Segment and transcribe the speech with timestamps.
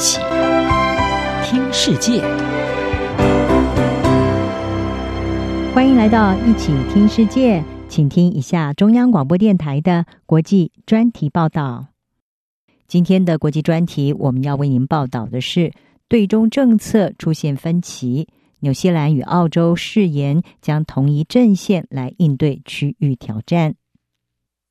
[0.00, 0.18] 起
[1.44, 2.22] 听世界，
[5.74, 11.88] 欢迎来到一起听世界，请听一下中央广播电台的国际专题报道。
[12.88, 15.70] 今天的国际专题，我们要为您报道的是
[16.08, 18.26] 对中政策出现分歧，
[18.60, 23.74] 纽西兰与澳洲誓言将同一阵线来应对区域挑战。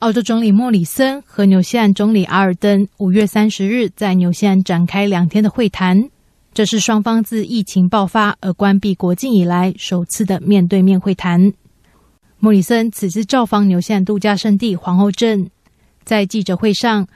[0.00, 6.08] 澳洲总理莫里森和纽西兰总理阿尔登五月三十日在纽西兰展开两天的会谈，
[6.54, 11.52] 这是双方自疫情爆发而关闭国境以来首次的面对面会谈。
[12.38, 15.50] 莫里森此次造访纽西兰度假胜地皇后镇，
[16.02, 17.06] 在记者会上，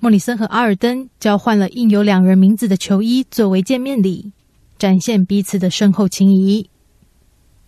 [0.00, 4.32] 莫里森和阿尔登交换了印有两人名字的球衣作为见面礼，
[4.80, 6.68] 展现彼此的深厚情谊。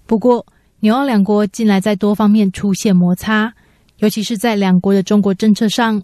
[0.05, 0.45] 不过，
[0.81, 3.55] 纽澳两国近来在多方面出现摩擦。
[4.05, 6.03] 尤其是在两国的中国政策上，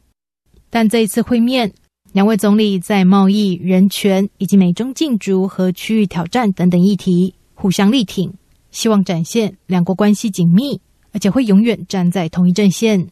[0.70, 1.70] 但这一次会面，
[2.14, 8.32] 两位总理在贸易、人权以及美中竞逐和区域挑战等等议题互相力挺，
[8.70, 10.80] 希望展现两国关系紧密，
[11.12, 13.06] 而且会永远站在同一阵线。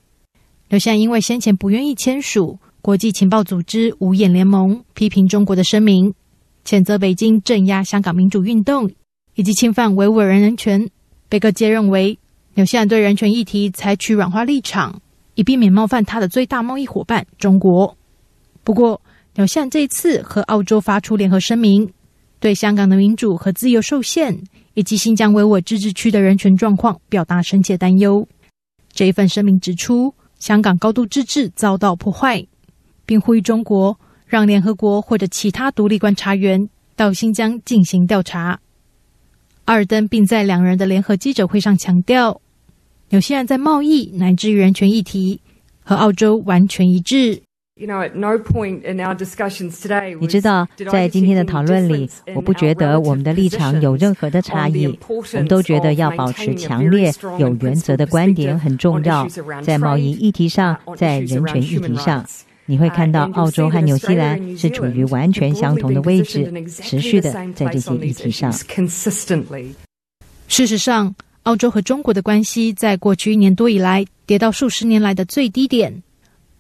[0.70, 6.14] 纽西兰因为先前不愿意签署国际情报组织五眼联盟批评中国的声明，
[6.64, 8.90] 谴责北京镇压香港民主运动
[9.34, 10.88] 以及侵犯维吾尔人人权，
[11.28, 12.18] 被各界认为。
[12.58, 15.00] 纽西兰对人权议题采取软化立场，
[15.36, 17.96] 以避免冒犯他的最大贸易伙伴中国。
[18.64, 19.00] 不过，
[19.36, 21.88] 纽西兰这一次和澳洲发出联合声明，
[22.40, 24.42] 对香港的民主和自由受限，
[24.74, 28.26] 以及新疆维吾尔自治区的人权状况表达深切担忧。
[28.92, 32.44] 这一份声明指出，香港高度自治遭到破坏，
[33.06, 38.58] 并呼吁中国让联合国或者其他独立观察员到新疆进行调查。
[39.66, 42.40] 阿尔登并在两人的联合记者会上强调。
[43.10, 45.40] 纽西兰在贸易乃至于人权议题
[45.82, 47.40] 和澳洲完全一致。
[47.80, 47.86] 你
[50.26, 54.86] 知道，在今天的讨论里，我不觉得我们的立场有任何的差异。
[55.08, 59.26] 我们都觉得要保持强烈、有原则的观点很重要。
[59.62, 62.26] 在贸易议题上，在人权议题上，
[62.66, 68.52] 你会看到澳洲和纽西兰是处于完全相同的位置，持续的在这些议题上。
[70.48, 71.14] 事实上。
[71.48, 76.02] 澳洲和中国的关系在过去一年多以来跌到数十年来的最低点，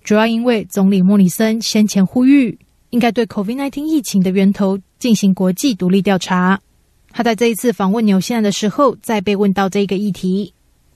[0.02, 6.58] 主要因为总理莫里森先前呼吁应该对 COVID-19 疫情的源头进行国际独立调查。
[7.10, 10.54] 他在这一次访问纽西兰的时候，再被问到这个议题，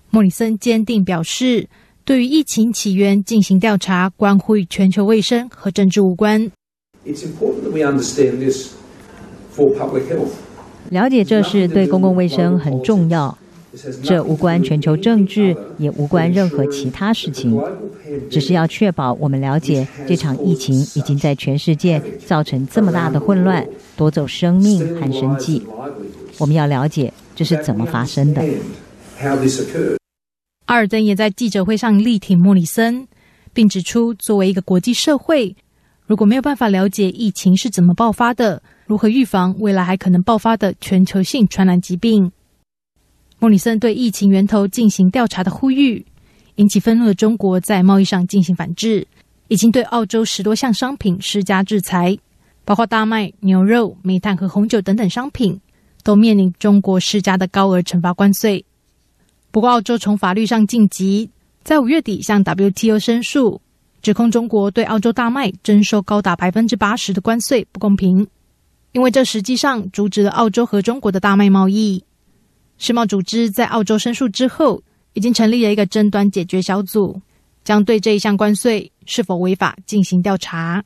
[0.09, 1.69] 莫里森坚定表示，
[2.07, 6.51] 对于疫情起源进行调查，关乎与全球卫生和政治无关。
[10.89, 13.37] 了解这是对公共卫生很重要。
[14.03, 17.59] 这无关全球政治，也无关任何其他事情，
[18.31, 23.67] 只是要确保我们了解这场疫情已经在全世界造成这么大的混乱，
[23.97, 25.63] 夺走生命和生计。
[26.39, 28.43] 我们要了解这是怎么发生的。
[30.67, 33.07] 阿尔登也在记者会上力挺莫里森，
[33.53, 35.55] 并指出，作为一个国际社会，
[36.07, 42.31] 如果没有办法了解疫情是怎么爆发的，如何预防未来还可能爆发的全球性传染疾病。
[43.43, 46.07] 莫里森对疫情源头进行调查的呼吁，
[46.55, 49.05] 引起愤怒的中国在贸易上进行反制，
[49.49, 52.17] 已经对澳洲十多项商品施加制裁，
[52.65, 55.61] 包括大麦、牛肉、煤炭和红酒等等商品，
[56.05, 58.65] 都面临中国施加的高额惩罚关税。
[59.51, 61.29] 不过，澳洲从法律上晋级，
[61.65, 63.61] 在五月底向 WTO 申诉，
[64.03, 68.25] 指控中国对澳洲大麦征收高达百分之八十的关税不公平，
[68.93, 72.05] 因为这实际上阻止了澳洲和中国的大麦贸易。
[72.79, 77.21] 世贸组织在澳洲申诉之后，已经成立了一个争端解决小组，
[77.65, 80.83] 将对这一项关税是否违法进行调查。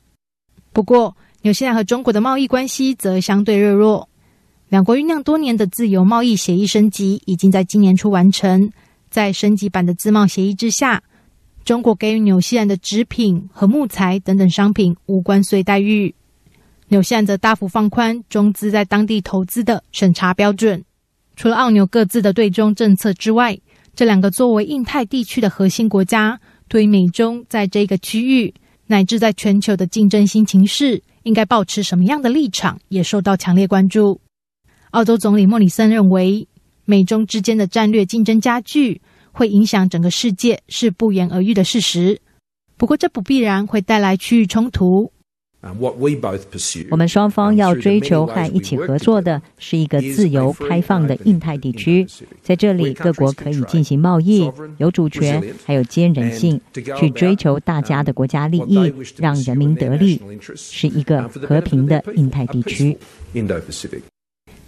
[0.73, 4.07] 不过，纽西兰和中国的贸易关系则相对热络，
[4.69, 8.71] 两国酝酿多年的自由贸易协议升级已经在今年初完成。
[9.09, 11.01] 在升级版的自贸协议之下，
[11.63, 16.13] 中国给予纽西兰的纸品和木材等等商品无关税待遇，
[16.89, 20.83] 纽西兰则大幅放宽中资在当地投资的审查标准。
[21.37, 23.57] 除了澳纽各自的对中政策之外，
[23.95, 26.37] 这两个作为印太地区的核心国家，
[26.67, 28.51] 对美中在这个区域
[28.87, 34.19] 乃至在全球的竞争新情势，应该保持什么样的立场，也受到强烈关注。
[34.91, 36.47] 澳洲总理莫里森认为，
[36.85, 38.99] 美中之间的战略竞争加剧，
[39.31, 42.19] 会影响整个世界，是不言而喻的事实。
[42.77, 45.11] 不过，这不必然会带来区域冲突。
[46.89, 52.05] 我们双方要追求和一起合作的是一个自由开放的印太地区，
[52.43, 56.61] 在这里各国可以进行贸易，有主权，还有坚韧性，
[56.99, 60.21] 去追求大家的国家利益，让人民得利，
[60.55, 62.95] 是一个和平的印太地区。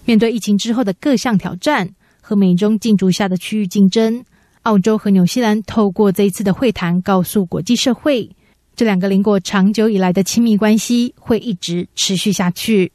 [0.06, 1.88] 面对疫情之后的各项挑战
[2.20, 4.26] 和美中竞逐下的区域竞争，
[4.64, 8.30] 澳洲和纽西兰透过这一次的会谈，告诉国际社会。
[8.80, 12.94] 这两个邻国长久以来的亲密关系会一直持续下去。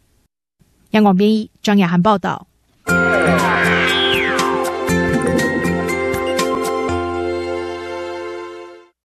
[0.92, 2.46] 央广编译张雅涵报道。